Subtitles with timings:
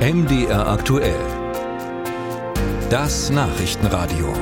[0.00, 1.20] MDR aktuell.
[2.88, 4.32] Das Nachrichtenradio.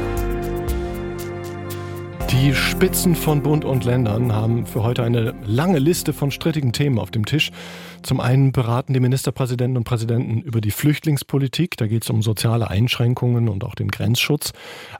[2.31, 7.01] Die Spitzen von Bund und Ländern haben für heute eine lange Liste von strittigen Themen
[7.01, 7.51] auf dem Tisch.
[8.05, 11.77] Zum einen beraten die Ministerpräsidenten und Präsidenten über die Flüchtlingspolitik.
[11.77, 14.53] Da geht es um soziale Einschränkungen und auch den Grenzschutz.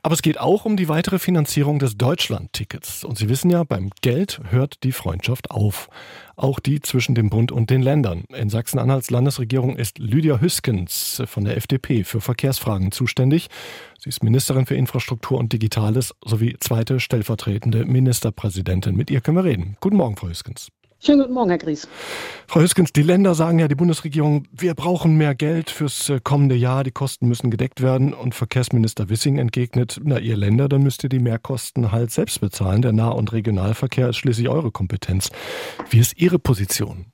[0.03, 3.05] Aber es geht auch um die weitere Finanzierung des Deutschland-Tickets.
[3.05, 5.89] Und Sie wissen ja, beim Geld hört die Freundschaft auf.
[6.39, 8.23] Auch die zwischen dem Bund und den Ländern.
[8.33, 13.49] In Sachsen-Anhalts Landesregierung ist Lydia Hüskens von der FDP für Verkehrsfragen zuständig.
[13.99, 18.95] Sie ist Ministerin für Infrastruktur und Digitales sowie zweite stellvertretende Ministerpräsidentin.
[18.95, 19.77] Mit ihr können wir reden.
[19.81, 20.69] Guten Morgen, Frau Hüskens.
[21.01, 21.87] Schönen guten Morgen, Herr Gries.
[22.49, 26.57] Frau Hüskens, die Länder sagen ja, die Bundesregierung, wir brauchen mehr Geld fürs äh, kommende
[26.57, 28.13] Jahr, die Kosten müssen gedeckt werden.
[28.13, 32.83] Und Verkehrsminister Wissing entgegnet, na, ihr Länder, dann müsst ihr die Mehrkosten halt selbst bezahlen.
[32.83, 35.31] Der Nah- und Regionalverkehr ist schließlich eure Kompetenz.
[35.89, 37.07] Wie ist Ihre Position?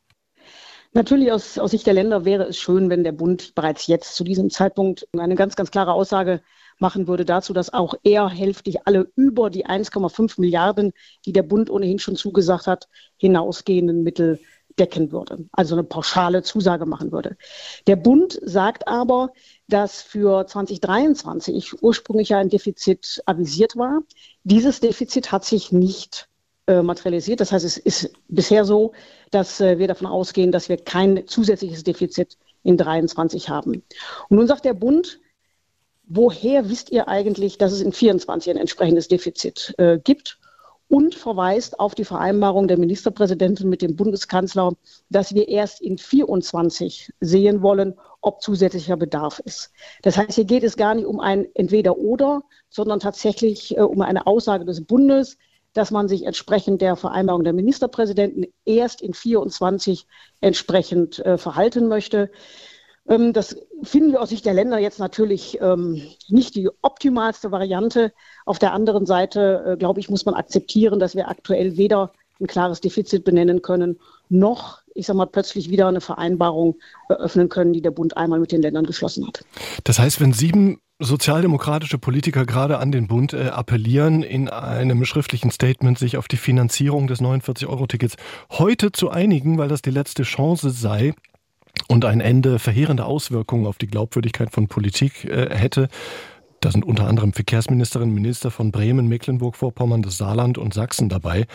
[0.94, 4.24] Natürlich aus, aus Sicht der Länder wäre es schön, wenn der Bund bereits jetzt zu
[4.24, 6.40] diesem Zeitpunkt eine ganz, ganz klare Aussage
[6.78, 10.92] machen würde dazu, dass auch er hälftig alle über die 1,5 Milliarden,
[11.24, 14.40] die der Bund ohnehin schon zugesagt hat, hinausgehenden Mittel
[14.78, 17.36] decken würde, also eine pauschale Zusage machen würde.
[17.86, 19.30] Der Bund sagt aber,
[19.68, 24.00] dass für 2023 ursprünglich ein Defizit avisiert war.
[24.42, 26.28] Dieses Defizit hat sich nicht
[26.66, 27.40] äh, materialisiert.
[27.40, 28.92] Das heißt, es ist bisher so,
[29.30, 33.82] dass äh, wir davon ausgehen, dass wir kein zusätzliches Defizit in 2023 haben.
[34.28, 35.20] Und nun sagt der Bund,
[36.06, 40.38] woher wisst ihr eigentlich, dass es in 24 ein entsprechendes Defizit äh, gibt?
[40.86, 44.74] Und verweist auf die Vereinbarung der Ministerpräsidentin mit dem Bundeskanzler,
[45.08, 49.72] dass wir erst in 24 sehen wollen, ob zusätzlicher Bedarf ist.
[50.02, 54.26] Das heißt, hier geht es gar nicht um ein Entweder-Oder, sondern tatsächlich äh, um eine
[54.26, 55.38] Aussage des Bundes,
[55.74, 60.06] dass man sich entsprechend der Vereinbarung der Ministerpräsidenten erst in 24
[60.40, 62.30] entsprechend äh, verhalten möchte.
[63.08, 68.12] Ähm, das finden wir aus Sicht der Länder jetzt natürlich ähm, nicht die optimalste Variante.
[68.46, 72.46] Auf der anderen Seite, äh, glaube ich, muss man akzeptieren, dass wir aktuell weder ein
[72.46, 73.98] klares Defizit benennen können,
[74.28, 76.76] noch, ich sage mal, plötzlich wieder eine Vereinbarung
[77.08, 79.44] eröffnen können, die der Bund einmal mit den Ländern geschlossen hat.
[79.84, 85.50] Das heißt, wenn sieben sozialdemokratische Politiker gerade an den Bund äh, appellieren, in einem schriftlichen
[85.50, 88.16] Statement sich auf die Finanzierung des 49-Euro-Tickets
[88.50, 91.14] heute zu einigen, weil das die letzte Chance sei,
[91.88, 95.88] und ein Ende verheerende Auswirkungen auf die Glaubwürdigkeit von Politik äh, hätte.
[96.60, 101.46] Da sind unter anderem Verkehrsministerin, Minister von Bremen, Mecklenburg-Vorpommern, das Saarland und Sachsen dabei.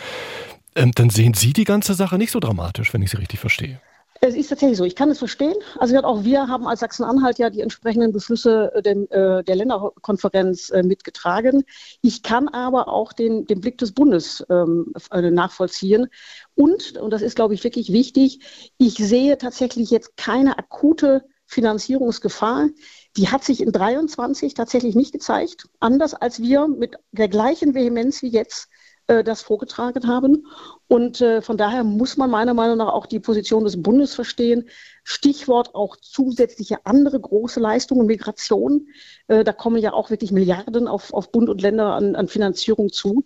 [0.76, 3.80] Ähm, dann sehen Sie die ganze Sache nicht so dramatisch, wenn ich Sie richtig verstehe.
[4.22, 4.84] Es ist tatsächlich so.
[4.84, 5.54] Ich kann es verstehen.
[5.78, 10.82] Also auch wir haben als Sachsen-Anhalt ja die entsprechenden Beschlüsse äh, der, der Länderkonferenz äh,
[10.82, 11.64] mitgetragen.
[12.02, 16.08] Ich kann aber auch den, den Blick des Bundes ähm, äh, nachvollziehen.
[16.54, 22.68] Und, und das ist, glaube ich, wirklich wichtig, ich sehe tatsächlich jetzt keine akute Finanzierungsgefahr.
[23.16, 28.22] Die hat sich in 23 tatsächlich nicht gezeigt, anders als wir mit der gleichen Vehemenz
[28.22, 28.68] wie jetzt
[29.10, 30.46] äh, das vorgetragen haben.
[30.86, 34.68] Und äh, von daher muss man meiner Meinung nach auch die Position des Bundes verstehen.
[35.02, 38.86] Stichwort auch zusätzliche andere große Leistungen, Migration.
[39.26, 42.92] Äh, da kommen ja auch wirklich Milliarden auf, auf Bund und Länder an, an Finanzierung
[42.92, 43.24] zu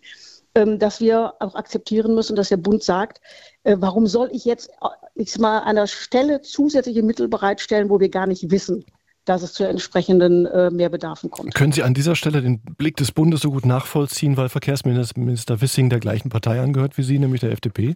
[0.57, 3.21] ähm, dass wir auch akzeptieren müssen, dass der Bund sagt,
[3.65, 7.99] äh, warum soll ich jetzt äh, ich mal an der Stelle zusätzliche Mittel bereitstellen, wo
[7.99, 8.85] wir gar nicht wissen,
[9.25, 11.55] dass es zu entsprechenden äh, Mehrbedarfen kommt.
[11.55, 15.91] Können Sie an dieser Stelle den Blick des Bundes so gut nachvollziehen, weil Verkehrsminister Wissing
[15.91, 17.95] der gleichen Partei angehört wie Sie, nämlich der FDP?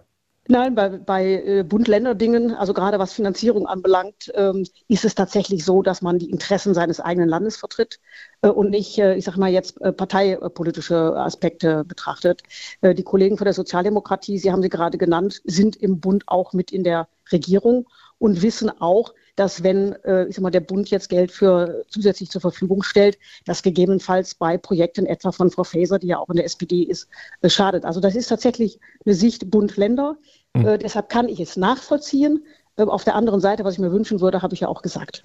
[0.50, 5.82] Nein, bei, bei äh, Bund-Länder-Dingen, also gerade was Finanzierung anbelangt, ähm, ist es tatsächlich so,
[5.82, 8.00] dass man die Interessen seines eigenen Landes vertritt
[8.40, 12.42] äh, und nicht, äh, ich sage mal jetzt, äh, parteipolitische Aspekte betrachtet.
[12.82, 16.72] Die Kollegen von der Sozialdemokratie, Sie haben sie gerade genannt, sind im Bund auch mit
[16.72, 17.86] in der Regierung
[18.18, 22.30] und wissen auch, dass wenn äh, ich sag mal, der Bund jetzt Geld für zusätzlich
[22.30, 26.36] zur Verfügung stellt, das gegebenenfalls bei Projekten etwa von Frau Faeser, die ja auch in
[26.36, 27.08] der SPD ist,
[27.40, 27.84] äh, schadet.
[27.84, 30.16] Also das ist tatsächlich eine Sicht Bund-Länder.
[30.54, 30.66] Mhm.
[30.66, 32.44] Äh, deshalb kann ich es nachvollziehen.
[32.78, 35.24] Äh, auf der anderen Seite, was ich mir wünschen würde, habe ich ja auch gesagt.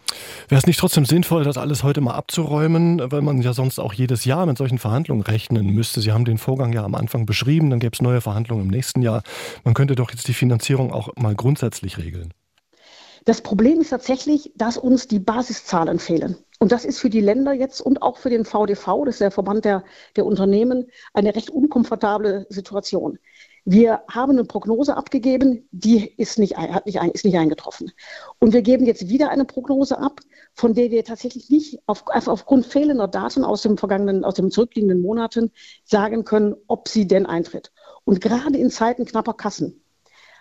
[0.50, 3.94] Wäre es nicht trotzdem sinnvoll, das alles heute mal abzuräumen, weil man ja sonst auch
[3.94, 6.02] jedes Jahr mit solchen Verhandlungen rechnen müsste?
[6.02, 9.02] Sie haben den Vorgang ja am Anfang beschrieben, dann gäbe es neue Verhandlungen im nächsten
[9.02, 9.24] Jahr.
[9.64, 12.34] Man könnte doch jetzt die Finanzierung auch mal grundsätzlich regeln.
[13.26, 16.38] Das Problem ist tatsächlich, dass uns die Basiszahlen fehlen.
[16.60, 19.32] Und das ist für die Länder jetzt und auch für den VDV, das ist der
[19.32, 19.84] Verband der,
[20.16, 23.20] der Unternehmen, eine recht unkomfortable Situation.
[23.66, 27.92] Wir haben eine Prognose abgegeben, die ist nicht, hat nicht, ist nicht eingetroffen.
[28.40, 30.20] Und wir geben jetzt wieder eine Prognose ab,
[30.54, 35.02] von der wir tatsächlich nicht auf, aufgrund fehlender Daten aus dem vergangenen, aus den zurückliegenden
[35.02, 35.52] Monaten
[35.86, 37.72] sagen können, ob sie denn eintritt.
[38.04, 39.82] Und gerade in Zeiten knapper Kassen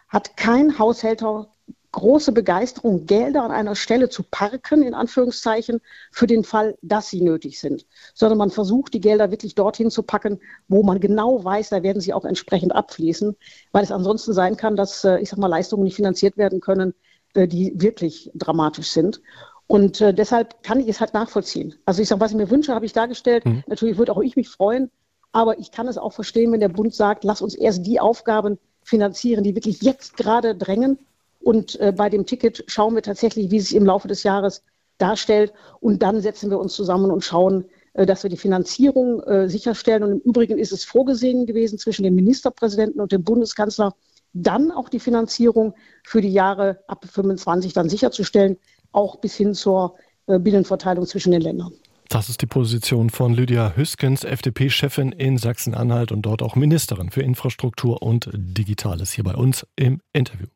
[0.09, 1.52] hat kein Haushälter
[1.93, 5.81] große Begeisterung, Gelder an einer Stelle zu parken, in Anführungszeichen,
[6.11, 10.03] für den Fall, dass sie nötig sind, sondern man versucht, die Gelder wirklich dorthin zu
[10.03, 13.37] packen, wo man genau weiß, da werden sie auch entsprechend abfließen,
[13.73, 16.95] weil es ansonsten sein kann, dass, äh, ich sag mal, Leistungen nicht finanziert werden können,
[17.35, 19.21] äh, die wirklich dramatisch sind.
[19.67, 21.75] Und äh, deshalb kann ich es halt nachvollziehen.
[21.85, 23.45] Also ich sage, was ich mir wünsche, habe ich dargestellt.
[23.45, 23.65] Mhm.
[23.67, 24.91] Natürlich würde auch ich mich freuen,
[25.33, 28.59] aber ich kann es auch verstehen, wenn der Bund sagt, lass uns erst die Aufgaben
[28.83, 30.99] finanzieren, die wirklich jetzt gerade drängen.
[31.43, 34.63] Und äh, bei dem Ticket schauen wir tatsächlich, wie sich im Laufe des Jahres
[34.99, 35.53] darstellt.
[35.81, 40.03] Und dann setzen wir uns zusammen und schauen, äh, dass wir die Finanzierung äh, sicherstellen.
[40.03, 43.95] Und im Übrigen ist es vorgesehen gewesen zwischen dem Ministerpräsidenten und dem Bundeskanzler,
[44.33, 45.75] dann auch die Finanzierung
[46.05, 48.57] für die Jahre ab 25 dann sicherzustellen,
[48.93, 49.97] auch bis hin zur
[50.27, 51.73] äh, Binnenverteilung zwischen den Ländern.
[52.09, 57.23] Das ist die Position von Lydia Hüskens, FDP-Chefin in Sachsen-Anhalt und dort auch Ministerin für
[57.23, 60.47] Infrastruktur und Digitales hier bei uns im Interview.